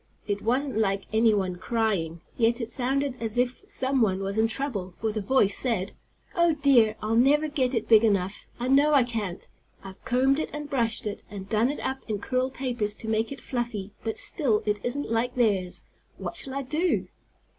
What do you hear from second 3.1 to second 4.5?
as if some one was in